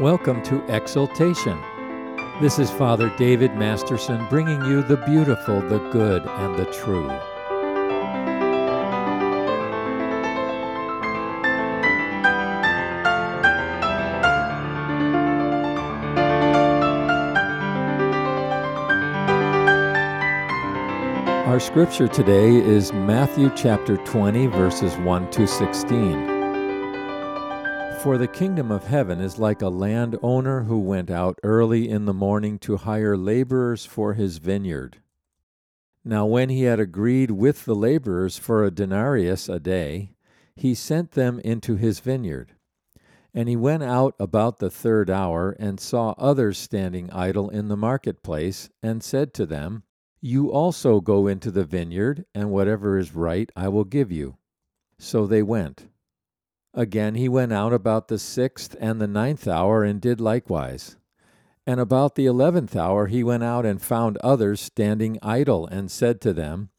[0.00, 1.60] Welcome to Exaltation.
[2.40, 7.08] This is Father David Masterson bringing you the beautiful, the good, and the true.
[21.48, 26.37] Our scripture today is Matthew chapter 20, verses 1 to 16.
[28.02, 32.14] For the kingdom of heaven is like a landowner who went out early in the
[32.14, 34.98] morning to hire laborers for his vineyard.
[36.04, 40.12] Now, when he had agreed with the laborers for a denarius a day,
[40.54, 42.54] he sent them into his vineyard.
[43.34, 47.76] And he went out about the third hour and saw others standing idle in the
[47.76, 49.82] marketplace, and said to them,
[50.20, 54.38] You also go into the vineyard, and whatever is right I will give you.
[54.98, 55.88] So they went.
[56.74, 60.96] Again he went out about the sixth and the ninth hour and did likewise.
[61.66, 66.20] And about the eleventh hour he went out and found others standing idle, and said
[66.22, 66.70] to them,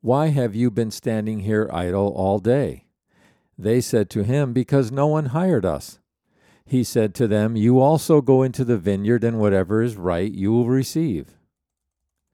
[0.00, 2.84] Why have you been standing here idle all day?
[3.58, 5.98] They said to him, Because no one hired us.
[6.64, 10.52] He said to them, You also go into the vineyard, and whatever is right you
[10.52, 11.36] will receive.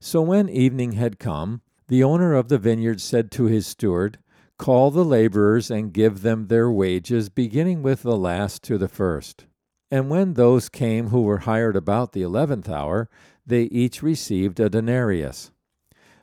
[0.01, 4.19] So when evening had come, the owner of the vineyard said to his steward,
[4.59, 9.47] Call the laborers and give them their wages, beginning with the last to the first.
[9.91, 13.09] And when those came who were hired about the eleventh hour,
[13.47, 15.51] they each received a denarius.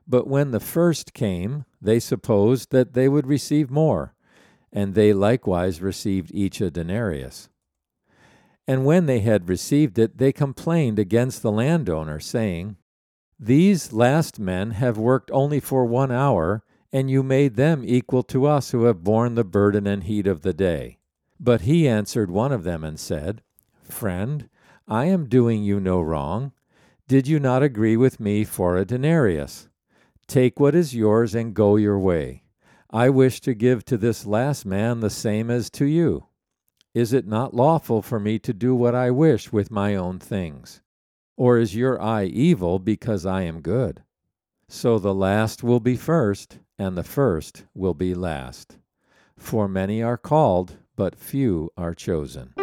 [0.07, 4.13] But when the first came, they supposed that they would receive more,
[4.71, 7.49] and they likewise received each a denarius.
[8.67, 12.77] And when they had received it, they complained against the landowner, saying,
[13.39, 16.63] These last men have worked only for one hour
[16.93, 20.41] and you made them equal to us who have borne the burden and heat of
[20.41, 20.97] the day.
[21.39, 23.41] But he answered one of them and said,
[23.83, 24.49] Friend,
[24.87, 26.51] I am doing you no wrong.
[27.07, 29.69] Did you not agree with me for a denarius?
[30.27, 32.43] Take what is yours and go your way.
[32.89, 36.27] I wish to give to this last man the same as to you.
[36.93, 40.81] Is it not lawful for me to do what I wish with my own things?
[41.37, 44.03] Or is your eye evil because I am good?
[44.67, 48.79] So the last will be first, and the first will be last.
[49.37, 52.55] For many are called, but few are chosen.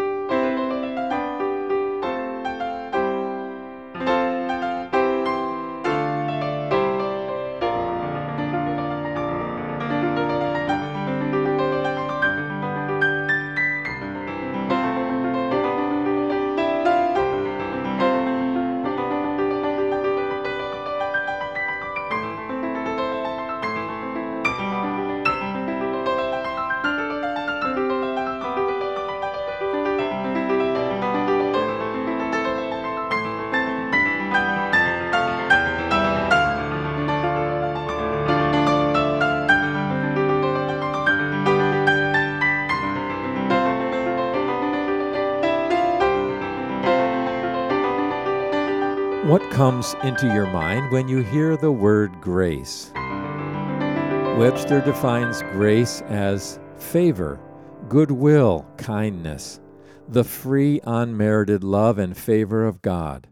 [49.78, 52.90] Comes into your mind when you hear the word grace?
[54.36, 57.38] Webster defines grace as favor,
[57.88, 59.60] goodwill, kindness,
[60.08, 63.28] the free, unmerited love and favor of God,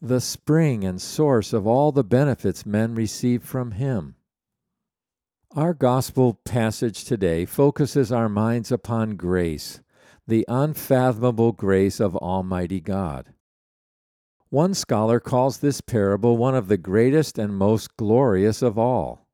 [0.00, 4.14] the spring and source of all the benefits men receive from Him.
[5.54, 9.82] Our gospel passage today focuses our minds upon grace,
[10.26, 13.34] the unfathomable grace of Almighty God.
[14.50, 19.28] One scholar calls this parable one of the greatest and most glorious of all.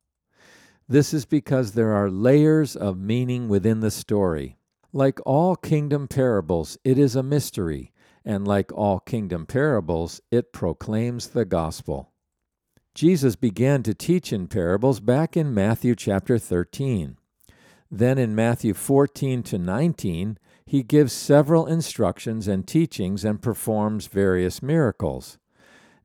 [0.87, 4.59] This is because there are layers of meaning within the story.
[4.93, 7.95] Like all kingdom parables, it is a mystery,
[8.27, 12.13] and like all kingdom parables, it proclaims the gospel.
[12.95, 17.17] Jesus began to teach in parables back in Matthew chapter 13.
[17.91, 24.61] Then in Matthew 14 to 19, he gives several instructions and teachings and performs various
[24.61, 25.39] miracles.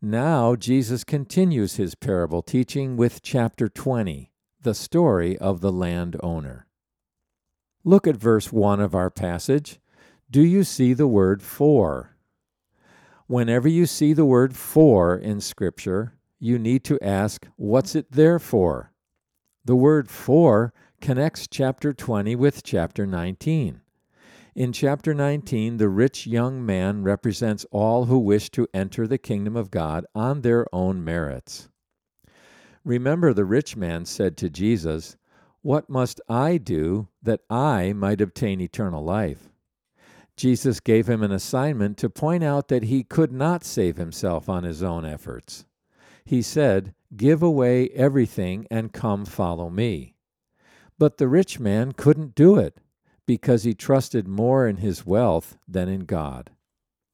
[0.02, 4.32] Now, Jesus continues his parable teaching with chapter 20,
[4.62, 6.68] the story of the landowner.
[7.84, 9.80] Look at verse 1 of our passage.
[10.30, 12.16] Do you see the word for?
[13.26, 18.40] Whenever you see the word for in Scripture, you need to ask, what's it there
[18.40, 18.92] for?
[19.66, 23.81] The word for connects chapter 20 with chapter 19.
[24.54, 29.56] In chapter 19, the rich young man represents all who wish to enter the kingdom
[29.56, 31.70] of God on their own merits.
[32.84, 35.16] Remember, the rich man said to Jesus,
[35.62, 39.48] What must I do that I might obtain eternal life?
[40.36, 44.66] Jesus gave him an assignment to point out that he could not save himself on
[44.66, 45.66] his own efforts.
[46.26, 50.16] He said, Give away everything and come follow me.
[51.00, 52.78] But the rich man couldn't do it
[53.32, 56.50] because he trusted more in his wealth than in God.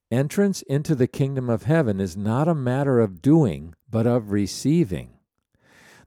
[0.10, 5.12] Entrance into the kingdom of heaven is not a matter of doing, but of receiving.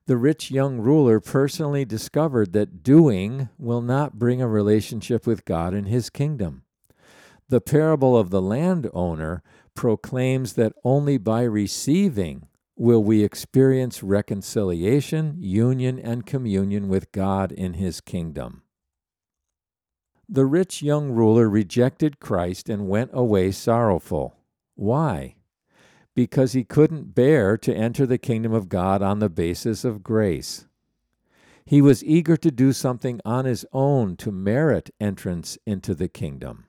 [0.07, 5.75] The rich young ruler personally discovered that doing will not bring a relationship with God
[5.75, 6.65] in his kingdom.
[7.49, 9.45] The parable of the landowner
[9.77, 17.75] proclaims that only by receiving will we experience reconciliation, union, and communion with God in
[17.75, 18.65] his kingdom.
[20.33, 24.37] The rich young ruler rejected Christ and went away sorrowful.
[24.77, 25.35] Why?
[26.15, 30.69] Because he couldn't bear to enter the kingdom of God on the basis of grace.
[31.65, 36.67] He was eager to do something on his own to merit entrance into the kingdom.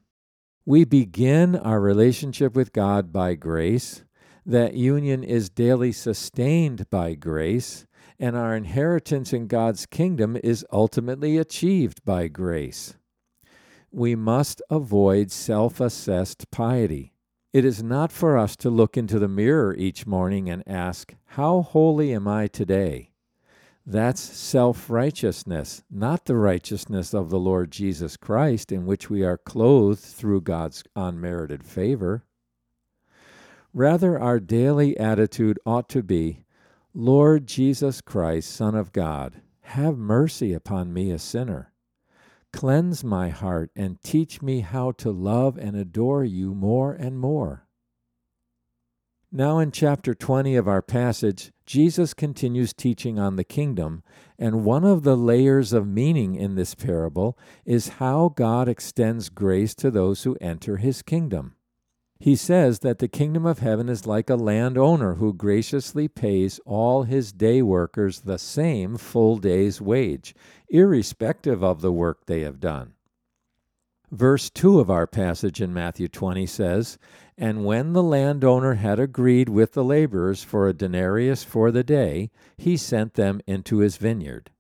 [0.65, 4.03] We begin our relationship with God by grace.
[4.43, 7.85] That union is daily sustained by grace,
[8.17, 12.95] and our inheritance in God's kingdom is ultimately achieved by grace
[13.91, 17.13] we must avoid self assessed piety.
[17.53, 21.61] It is not for us to look into the mirror each morning and ask, How
[21.61, 23.11] holy am I today?
[23.85, 29.37] That's self righteousness, not the righteousness of the Lord Jesus Christ, in which we are
[29.37, 32.23] clothed through God's unmerited favor.
[33.73, 36.43] Rather, our daily attitude ought to be,
[36.93, 41.70] Lord Jesus Christ, Son of God, have mercy upon me, a sinner.
[42.53, 47.67] Cleanse my heart and teach me how to love and adore you more and more.
[49.31, 54.03] Now, in chapter 20 of our passage, Jesus continues teaching on the kingdom,
[54.37, 59.73] and one of the layers of meaning in this parable is how God extends grace
[59.75, 61.55] to those who enter his kingdom.
[62.21, 67.01] He says that the kingdom of heaven is like a landowner who graciously pays all
[67.01, 70.35] his day workers the same full day's wage,
[70.69, 72.93] irrespective of the work they have done.
[74.11, 76.99] Verse 2 of our passage in Matthew 20 says,
[77.39, 82.29] And when the landowner had agreed with the laborers for a denarius for the day,
[82.55, 84.51] he sent them into his vineyard.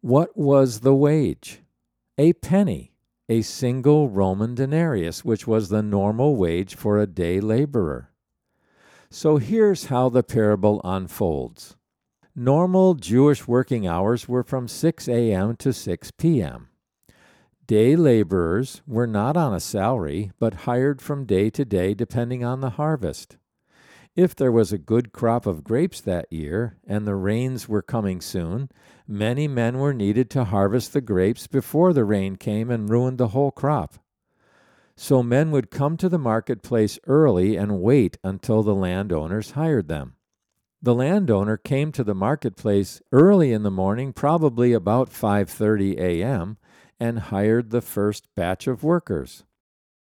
[0.00, 1.62] What was the wage?
[2.18, 2.89] A penny
[3.30, 8.10] a single Roman denarius, which was the normal wage for a day laborer.
[9.08, 11.76] So here's how the parable unfolds.
[12.34, 15.54] Normal Jewish working hours were from 6 a.m.
[15.56, 16.70] to 6 p.m.
[17.68, 22.60] Day laborers were not on a salary, but hired from day to day depending on
[22.60, 23.36] the harvest.
[24.16, 28.20] If there was a good crop of grapes that year, and the rains were coming
[28.20, 28.68] soon,
[29.06, 33.28] many men were needed to harvest the grapes before the rain came and ruined the
[33.28, 33.94] whole crop.
[34.96, 40.16] So men would come to the marketplace early and wait until the landowners hired them.
[40.82, 46.58] The landowner came to the marketplace early in the morning, probably about 5:30 a.m.,
[46.98, 49.44] and hired the first batch of workers.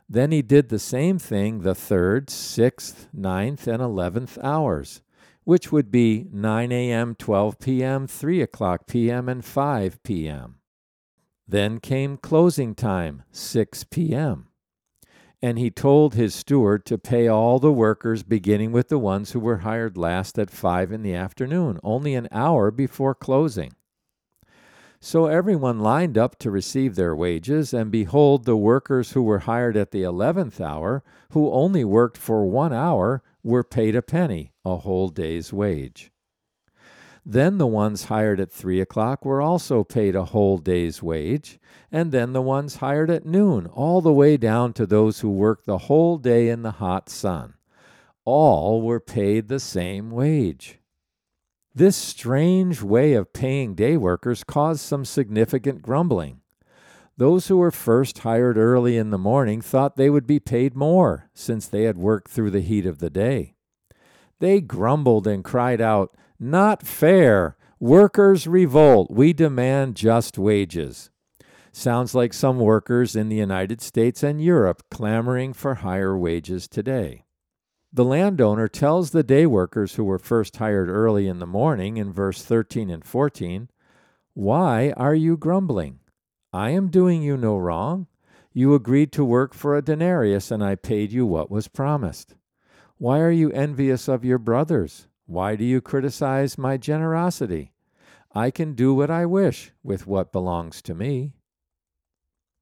[0.10, 5.02] Then he did the same thing the third, sixth, ninth, and eleventh hours,
[5.44, 10.56] which would be 9 a.m., 12 p.m., 3 o'clock p.m., and 5 p.m.
[11.48, 14.48] Then came closing time, 6 p.m.
[15.42, 19.40] And he told his steward to pay all the workers, beginning with the ones who
[19.40, 23.74] were hired last at 5 in the afternoon, only an hour before closing.
[25.02, 29.78] So everyone lined up to receive their wages, and behold, the workers who were hired
[29.78, 34.76] at the eleventh hour, who only worked for one hour, were paid a penny, a
[34.78, 36.12] whole day's wage.
[37.26, 41.60] Then the ones hired at three o'clock were also paid a whole day's wage,
[41.92, 45.66] and then the ones hired at noon, all the way down to those who worked
[45.66, 47.54] the whole day in the hot sun.
[48.26, 50.79] All were paid the same wage.
[51.76, 56.42] This strange way of paying day workers caused some significant grumbling.
[57.18, 61.30] Those who were first hired early in the morning thought they would be paid more,
[61.34, 63.56] since they had worked through the heat of the day.
[64.40, 67.56] They grumbled and cried out, Not fair!
[67.80, 69.12] Workers revolt!
[69.12, 71.12] We demand just wages.
[71.72, 77.26] Sounds like some workers in the United States and Europe clamoring for higher wages today.
[77.92, 82.14] The landowner tells the day workers who were first hired early in the morning in
[82.14, 83.70] verse 13 and 14,
[84.34, 86.00] Why are you grumbling?
[86.54, 88.06] I am doing you no wrong.
[88.54, 92.36] You agreed to work for a denarius, and I paid you what was promised.
[93.00, 95.08] Why are you envious of your brothers?
[95.26, 97.72] Why do you criticize my generosity?
[98.36, 101.34] I can do what I wish with what belongs to me.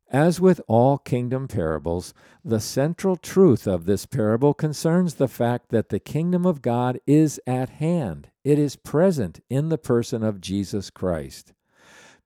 [0.10, 5.90] As with all kingdom parables, the central truth of this parable concerns the fact that
[5.90, 8.30] the kingdom of God is at hand.
[8.46, 11.54] It is present in the person of Jesus Christ.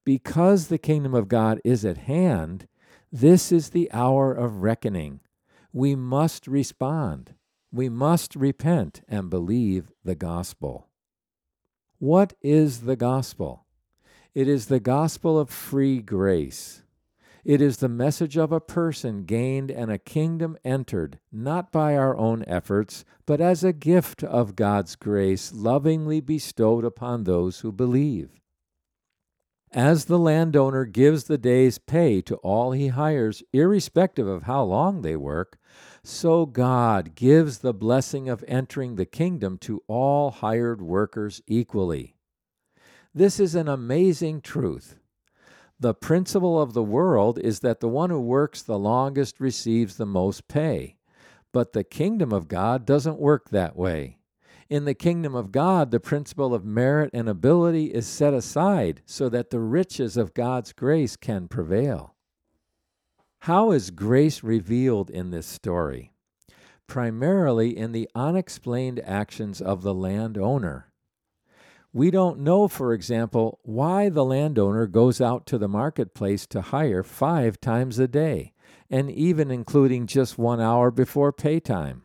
[0.03, 2.67] Because the kingdom of God is at hand,
[3.11, 5.19] this is the hour of reckoning.
[5.73, 7.33] We must respond.
[7.71, 10.87] We must repent and believe the gospel.
[11.97, 13.65] What is the gospel?
[14.35, 16.80] It is the gospel of free grace.
[17.43, 22.15] It is the message of a person gained and a kingdom entered, not by our
[22.15, 28.29] own efforts, but as a gift of God's grace lovingly bestowed upon those who believe.
[29.73, 35.01] As the landowner gives the day's pay to all he hires, irrespective of how long
[35.01, 35.57] they work,
[36.03, 42.15] so God gives the blessing of entering the kingdom to all hired workers equally.
[43.15, 44.97] This is an amazing truth.
[45.81, 50.05] The principle of the world is that the one who works the longest receives the
[50.05, 50.97] most pay.
[51.51, 54.19] But the kingdom of God doesn't work that way.
[54.69, 59.27] In the kingdom of God, the principle of merit and ability is set aside so
[59.29, 62.13] that the riches of God's grace can prevail.
[63.39, 66.13] How is grace revealed in this story?
[66.85, 70.90] Primarily in the unexplained actions of the landowner.
[71.93, 77.03] We don't know, for example, why the landowner goes out to the marketplace to hire
[77.03, 78.53] five times a day,
[78.89, 82.03] and even including just one hour before pay time.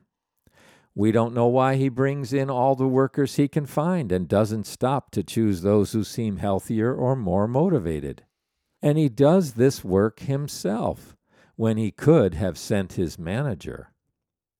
[0.95, 4.67] We don't know why he brings in all the workers he can find and doesn't
[4.67, 8.25] stop to choose those who seem healthier or more motivated.
[8.83, 11.15] And he does this work himself
[11.55, 13.93] when he could have sent his manager.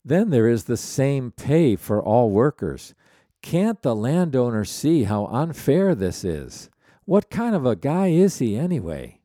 [0.05, 2.95] Then there is the same pay for all workers.
[3.47, 6.69] Can't the landowner see how unfair this is?
[7.05, 9.21] What kind of a guy is he anyway?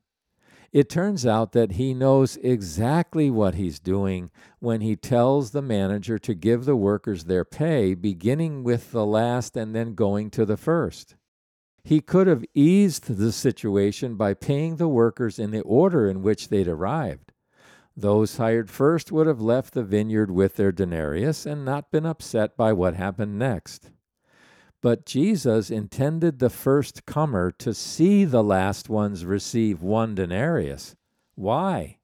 [0.70, 6.20] It turns out that he knows exactly what he's doing when he tells the manager
[6.20, 10.56] to give the workers their pay, beginning with the last and then going to the
[10.56, 11.16] first.
[11.82, 16.48] He could have eased the situation by paying the workers in the order in which
[16.48, 17.32] they'd arrived.
[17.96, 22.56] Those hired first would have left the vineyard with their denarius and not been upset
[22.56, 23.90] by what happened next.
[24.82, 30.96] But Jesus intended the first comer to see the last ones receive one denarius.
[31.36, 31.98] Why?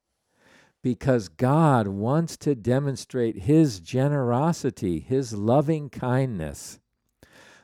[0.81, 6.79] Because God wants to demonstrate His generosity, His loving kindness.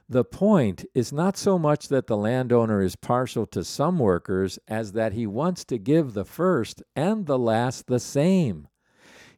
[0.09, 4.93] The point is not so much that the landowner is partial to some workers as
[4.93, 8.69] that he wants to give the first and the last the same.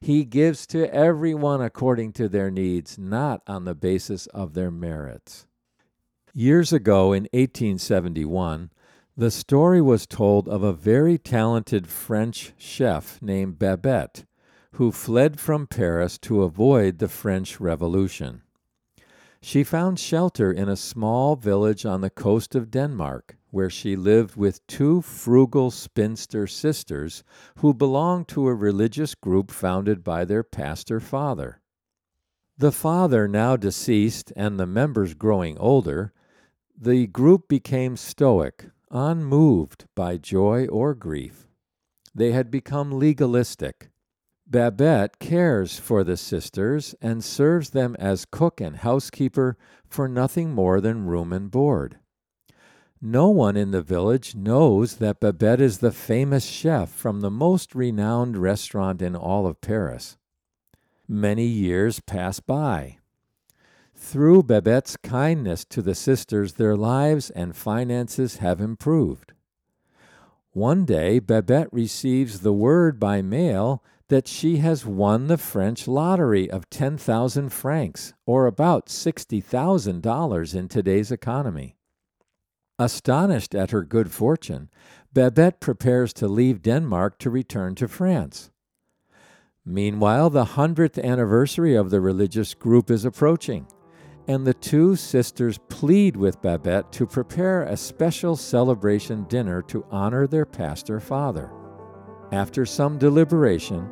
[0.01, 5.47] He gives to everyone according to their needs, not on the basis of their merits.
[6.39, 8.71] Years ago, in 1871,
[9.17, 14.27] the story was told of a very talented French chef named Babette,
[14.73, 18.43] who fled from Paris to avoid the French Revolution.
[19.41, 24.37] She found shelter in a small village on the coast of Denmark, where she lived
[24.37, 27.25] with two frugal spinster sisters
[27.61, 31.63] who belonged to a religious group founded by their pastor father.
[32.59, 36.13] The father now deceased and the members growing older,
[36.79, 41.49] the group became stoic, unmoved by joy or grief.
[42.15, 43.91] They had become legalistic,
[44.49, 49.57] Babette cares for the sisters and serves them as cook and housekeeper
[49.89, 51.99] for nothing more than room and board.
[53.03, 57.75] No one in the village knows that Babette is the famous chef from the most
[57.75, 60.17] renowned restaurant in all of Paris.
[61.09, 62.99] Many years pass by.
[64.09, 69.33] Through Babette's kindness to the sisters, their lives and finances have improved.
[70.53, 76.49] One day, Babette receives the word by mail that she has won the French lottery
[76.49, 81.77] of 10,000 francs, or about $60,000 in today's economy.
[82.79, 84.71] Astonished at her good fortune,
[85.13, 88.53] Babette prepares to leave Denmark to return to France.
[89.65, 93.67] Meanwhile, the 100th anniversary of the religious group is approaching,
[94.29, 100.27] and the two sisters plead with Babette to prepare a special celebration dinner to honor
[100.27, 101.51] their pastor father.
[102.33, 103.89] After some deliberation,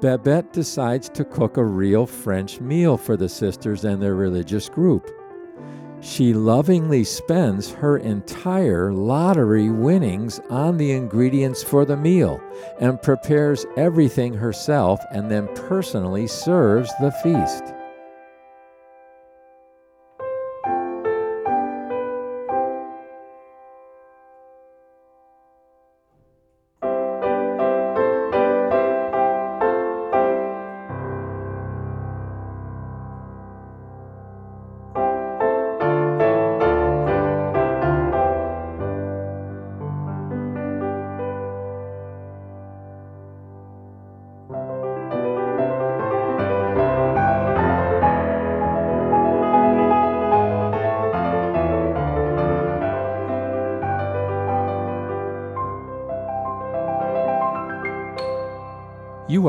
[0.00, 5.10] Babette decides to cook a real French meal for the sisters and their religious group.
[6.00, 12.40] She lovingly spends her entire lottery winnings on the ingredients for the meal
[12.80, 17.74] and prepares everything herself and then personally serves the feast.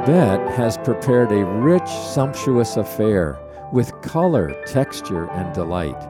[0.00, 3.38] Babette has prepared a rich, sumptuous affair
[3.70, 6.08] with color, texture, and delight.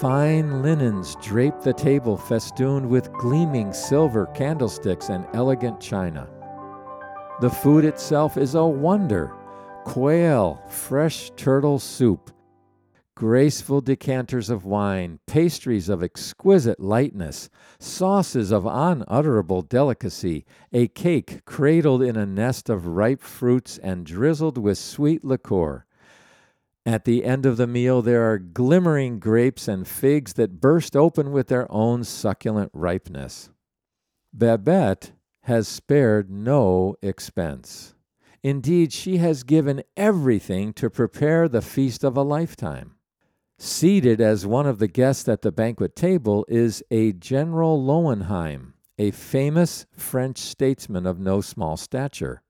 [0.00, 6.26] Fine linens drape the table festooned with gleaming silver candlesticks and elegant china.
[7.42, 9.34] The food itself is a wonder
[9.84, 12.30] quail, fresh turtle soup,
[13.22, 17.48] graceful decanters of wine, pastries of exquisite lightness,
[17.78, 24.58] sauces of unutterable delicacy, a cake cradled in a nest of ripe fruits and drizzled
[24.58, 25.86] with sweet liquor.
[26.84, 31.30] At the end of the meal, there are glimmering grapes and figs that burst open
[31.30, 33.50] with their own succulent ripeness.
[34.34, 37.94] Babette has spared no expense.
[38.42, 42.96] Indeed, she has given everything to prepare the feast of a lifetime.
[43.58, 49.10] Seated as one of the guests at the banquet table is a General Lowenhielm, a
[49.10, 52.42] famous French statesman of no small stature.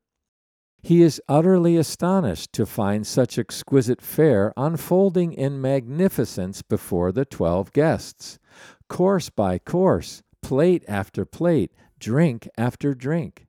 [0.83, 7.73] He is utterly astonished to find such exquisite fare unfolding in magnificence before the twelve
[7.73, 8.38] guests,
[8.88, 13.47] course by course, plate after plate, drink after drink.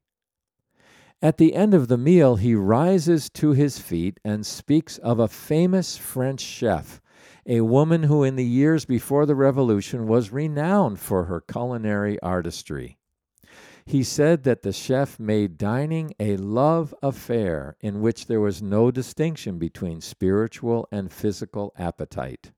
[1.23, 5.27] At the end of the meal, he rises to his feet and speaks of a
[5.27, 7.01] famous French chef
[7.45, 12.97] a woman who in the years before the Revolution was renowned for her culinary artistry.
[13.85, 18.91] He said that the chef made dining a love affair in which there was no
[18.91, 22.51] distinction between spiritual and physical appetite.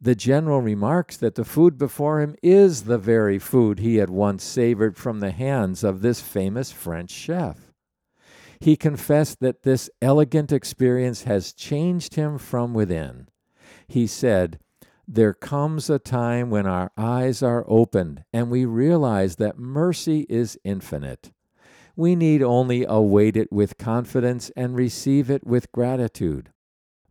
[0.00, 4.44] The general remarks that the food before him is the very food he had once
[4.44, 7.72] savored from the hands of this famous French chef.
[8.60, 13.28] He confessed that this elegant experience has changed him from within
[13.88, 14.58] he said,
[15.06, 20.58] There comes a time when our eyes are opened and we realize that mercy is
[20.62, 21.32] infinite.
[21.96, 26.52] We need only await it with confidence and receive it with gratitude.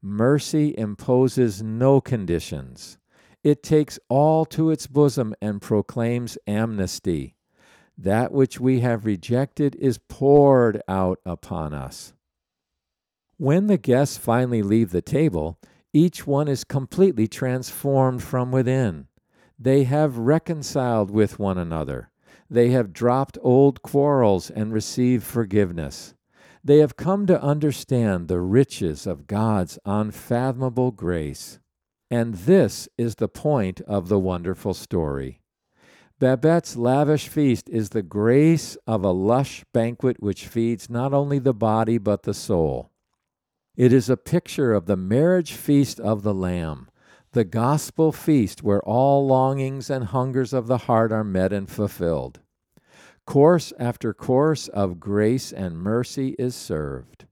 [0.01, 2.97] Mercy imposes no conditions.
[3.43, 7.35] It takes all to its bosom and proclaims amnesty.
[7.97, 12.13] That which we have rejected is poured out upon us.
[13.37, 15.59] When the guests finally leave the table,
[15.97, 19.07] each one is completely transformed from within.
[19.57, 22.11] They have reconciled with one another.
[22.49, 26.13] They have dropped old quarrels and received forgiveness.
[26.63, 31.59] They have come to understand the riches of God's unfathomable grace.
[32.11, 35.41] And this is the point of the wonderful story.
[36.19, 41.53] Babette's lavish feast is the grace of a lush banquet which feeds not only the
[41.53, 42.91] body but the soul.
[43.77, 46.89] It is a picture of the marriage feast of the Lamb,
[47.33, 52.39] the gospel feast where all longings and hungers of the heart are met and fulfilled.
[53.27, 57.27] Course after course of grace and mercy is served.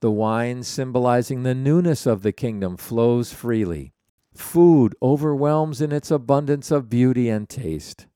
[0.00, 3.94] The wine symbolizing the newness of the kingdom flows freely.
[4.34, 8.06] Food overwhelms in its abundance of beauty and taste.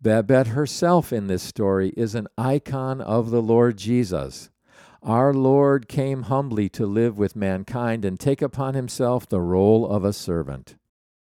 [0.00, 4.48] Babette herself in this story is an icon of the Lord Jesus.
[5.04, 10.02] Our Lord came humbly to live with mankind and take upon himself the role of
[10.02, 10.76] a servant.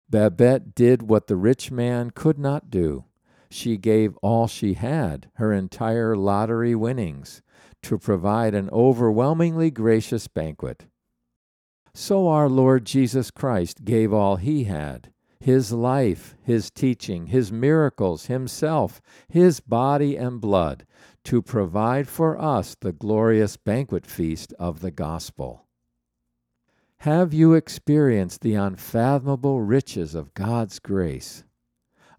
[0.09, 3.05] Babette did what the rich man could not do.
[3.51, 7.43] She gave all she had, her entire lottery winnings,
[7.83, 10.87] to provide an overwhelmingly gracious banquet.
[11.93, 18.25] So our Lord Jesus Christ gave all he had his life, his teaching, his miracles,
[18.25, 20.85] himself, his body and blood
[21.29, 25.67] to provide for us the glorious banquet feast of the gospel.
[27.01, 31.43] Have you experienced the unfathomable riches of God's grace?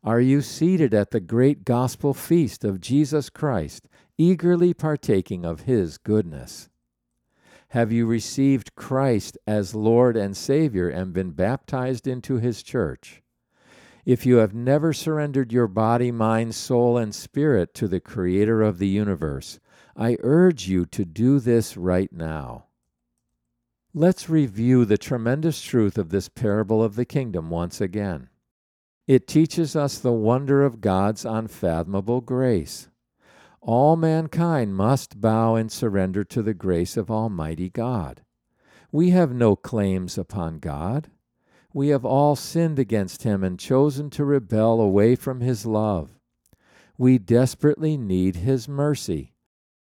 [0.05, 5.99] Are you seated at the great gospel feast of Jesus Christ, eagerly partaking of his
[5.99, 6.68] goodness?
[7.70, 13.19] Have you received Christ as Lord and Savior and been baptized into his church?
[14.04, 18.78] If you have never surrendered your body, mind, soul, and spirit to the Creator of
[18.78, 19.60] the universe,
[19.96, 22.66] I urge you to do this right now.
[23.92, 28.28] Let's review the tremendous truth of this parable of the kingdom once again.
[29.06, 32.88] It teaches us the wonder of God's unfathomable grace.
[33.60, 38.22] All mankind must bow and surrender to the grace of Almighty God.
[38.92, 41.10] We have no claims upon God.
[41.72, 46.11] We have all sinned against Him and chosen to rebel away from His love.
[46.98, 49.35] We desperately need His mercy.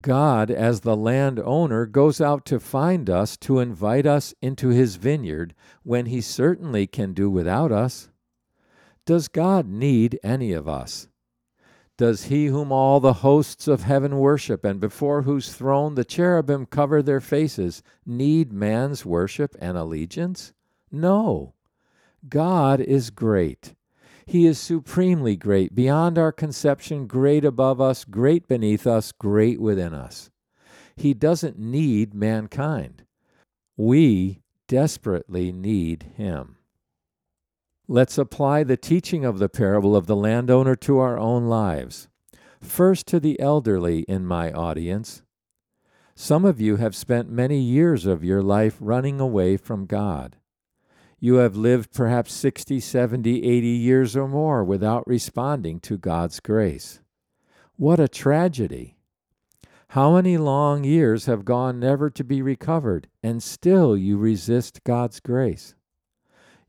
[0.03, 5.55] God, as the landowner, goes out to find us to invite us into His vineyard
[5.83, 8.11] when He certainly can do without us.
[9.07, 11.09] Does God need any of us?
[11.97, 16.67] Does he whom all the hosts of heaven worship, and before whose throne the cherubim
[16.67, 20.53] cover their faces, need man's worship and allegiance?
[20.91, 21.54] No.
[22.29, 23.75] God is great.
[24.27, 29.93] He is supremely great, beyond our conception, great above us, great beneath us, great within
[29.93, 30.31] us.
[30.97, 33.05] He doesn't need mankind.
[33.77, 36.57] We desperately need him.
[37.87, 42.09] Let's apply the teaching of the parable of the landowner to our own lives.
[42.63, 45.23] First, to the elderly in my audience.
[46.15, 50.37] Some of you have spent many years of your life running away from God.
[51.25, 57.01] You have lived perhaps 60, 70, 80 years or more without responding to God's grace.
[57.77, 58.99] What a tragedy!
[59.89, 65.19] How many long years have gone never to be recovered, and still you resist God's
[65.21, 65.75] grace?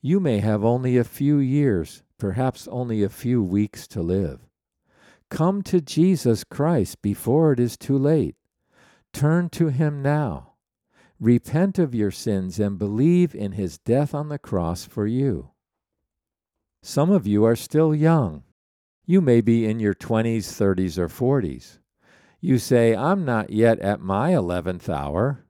[0.01, 4.47] You may have only a few years, perhaps only a few weeks to live.
[5.29, 8.37] Come to Jesus Christ before it is too late.
[9.11, 10.54] Turn to Him now.
[11.19, 15.51] Repent of your sins and believe in His death on the cross for you.
[16.83, 18.43] Some of you are still young.
[19.05, 21.79] You may be in your 20s, 30s, or 40s.
[22.41, 25.45] You say, I'm not yet at my 11th hour.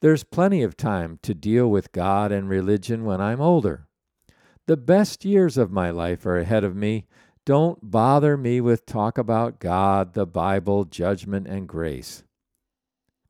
[0.00, 3.88] There's plenty of time to deal with God and religion when I'm older.
[4.66, 7.06] The best years of my life are ahead of me.
[7.44, 12.22] Don't bother me with talk about God, the Bible, judgment, and grace.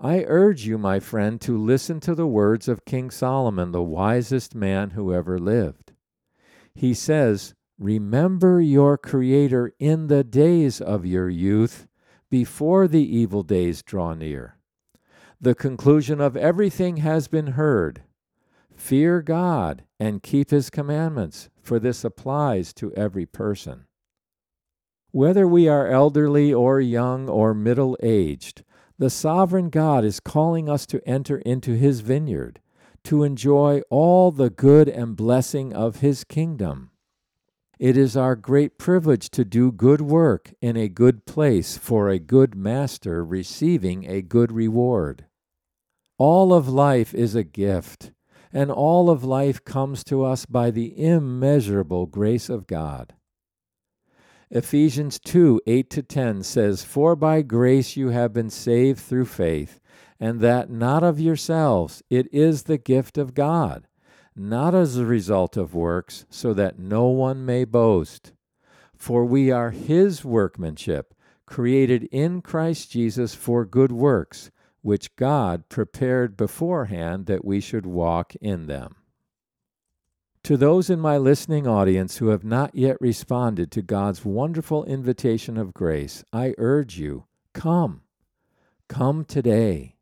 [0.02, 4.54] I urge you, my friend, to listen to the words of King Solomon, the wisest
[4.54, 5.92] man who ever lived.
[6.74, 11.86] He says, Remember your Creator in the days of your youth,
[12.30, 14.56] before the evil days draw near.
[15.38, 18.02] The conclusion of everything has been heard.
[18.74, 23.84] Fear God and keep his commandments, for this applies to every person.
[25.10, 28.62] Whether we are elderly or young or middle aged,
[29.00, 32.60] the sovereign God is calling us to enter into his vineyard,
[33.02, 36.90] to enjoy all the good and blessing of his kingdom.
[37.78, 42.18] It is our great privilege to do good work in a good place for a
[42.18, 45.24] good master, receiving a good reward.
[46.18, 48.12] All of life is a gift
[48.52, 53.14] and all of life comes to us by the immeasurable grace of God.
[54.52, 59.80] Ephesians 2 8 to 10 says, For by grace you have been saved through faith,
[60.18, 63.86] and that not of yourselves, it is the gift of God,
[64.34, 68.32] not as a result of works, so that no one may boast.
[68.96, 71.14] For we are his workmanship,
[71.46, 74.50] created in Christ Jesus for good works
[74.82, 78.96] which God prepared beforehand that we should walk in them.
[80.44, 85.56] To those in my listening audience who have not yet responded to God's wonderful invitation
[85.56, 88.02] of grace, I urge you come.
[88.88, 89.96] Come today.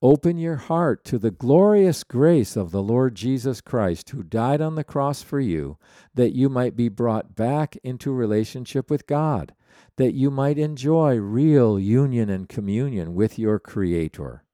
[0.00, 4.74] Open your heart to the glorious grace of the Lord Jesus Christ, who died on
[4.74, 5.78] the cross for you,
[6.14, 9.54] that you might be brought back into relationship with God
[9.96, 14.44] that you might enjoy real union and communion with your Creator.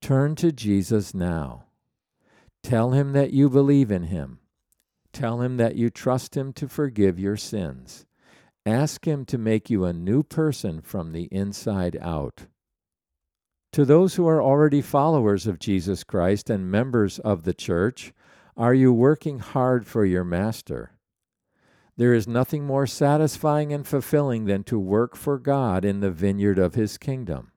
[0.00, 1.65] Turn to Jesus now.
[2.66, 4.40] Tell him that you believe in him.
[5.12, 8.06] Tell him that you trust him to forgive your sins.
[8.66, 12.46] Ask him to make you a new person from the inside out.
[13.70, 18.12] To those who are already followers of Jesus Christ and members of the church,
[18.56, 20.90] are you working hard for your Master?
[21.96, 26.58] There is nothing more satisfying and fulfilling than to work for God in the vineyard
[26.58, 27.52] of his kingdom.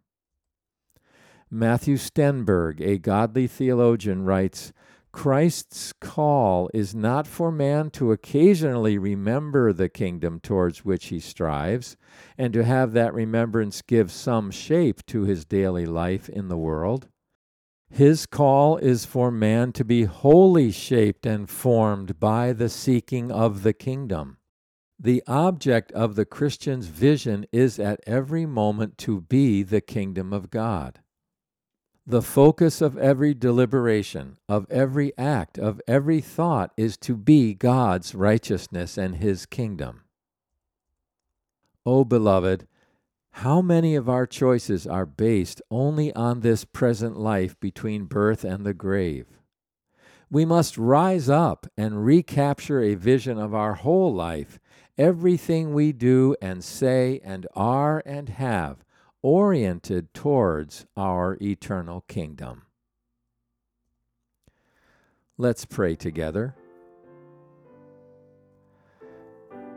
[1.50, 4.72] Matthew Steenberg, a godly theologian, writes
[5.12, 11.98] Christ's call is not for man to occasionally remember the kingdom towards which he strives,
[12.38, 17.08] and to have that remembrance give some shape to his daily life in the world.
[17.90, 23.64] His call is for man to be wholly shaped and formed by the seeking of
[23.64, 24.38] the kingdom.
[25.00, 30.52] The object of the Christian's vision is at every moment to be the kingdom of
[30.52, 31.00] God.
[32.10, 38.16] The focus of every deliberation, of every act, of every thought is to be God's
[38.16, 40.06] righteousness and His kingdom.
[41.86, 42.66] O beloved,
[43.30, 48.66] how many of our choices are based only on this present life between birth and
[48.66, 49.28] the grave?
[50.32, 54.60] We must rise up and recapture a vision of our whole life,
[54.98, 58.84] everything we do and say and are and have
[59.22, 62.64] oriented towards our eternal kingdom.
[65.38, 66.56] Let's pray together.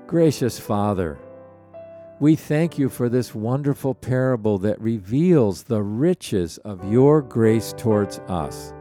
[0.07, 1.18] Gracious Father,
[2.20, 8.18] we thank you for this wonderful parable that reveals the riches of your grace towards
[8.28, 8.72] us.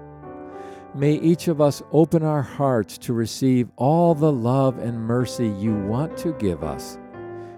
[0.93, 5.73] May each of us open our hearts to receive all the love and mercy you
[5.73, 6.97] want to give us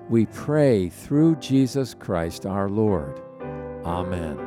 [0.09, 3.21] we pray through Jesus Christ our Lord.
[3.85, 4.37] Amen.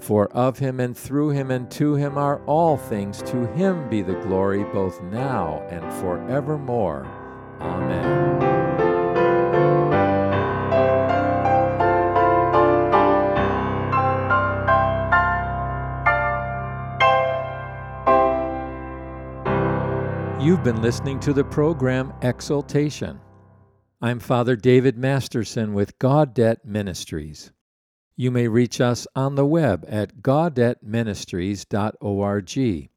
[0.00, 3.22] For of him and through him and to him are all things.
[3.22, 7.06] To him be the glory both now and forevermore.
[7.60, 8.64] Amen.
[20.40, 23.18] You've been listening to the program Exaltation.
[24.02, 27.52] I'm Father David Masterson with Gaudete Ministries.
[28.16, 32.88] You may reach us on the web at gaudeteministries.org.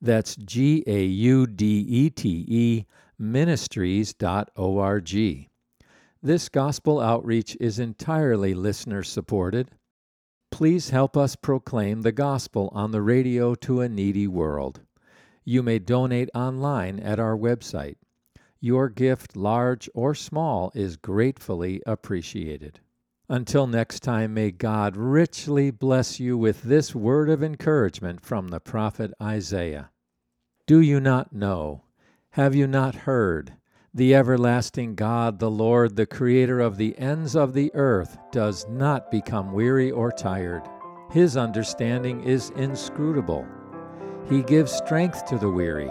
[0.00, 2.84] That's G A U D E T E
[3.18, 5.48] ministries.org.
[6.22, 9.70] This gospel outreach is entirely listener supported.
[10.52, 14.82] Please help us proclaim the gospel on the radio to a needy world.
[15.44, 17.96] You may donate online at our website
[18.60, 22.80] your gift, large or small, is gratefully appreciated.
[23.28, 28.60] Until next time, may God richly bless you with this word of encouragement from the
[28.60, 29.90] prophet Isaiah.
[30.66, 31.84] Do you not know?
[32.30, 33.54] Have you not heard?
[33.94, 39.10] The everlasting God, the Lord, the Creator of the ends of the earth, does not
[39.10, 40.62] become weary or tired.
[41.10, 43.46] His understanding is inscrutable.
[44.28, 45.90] He gives strength to the weary